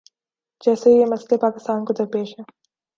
جیسے 0.61 0.89
یہ 0.91 1.05
مسئلہ 1.05 1.37
پاکستان 1.41 1.85
کو 1.85 1.93
درپیش 1.93 2.29
ہے۔ 2.39 2.43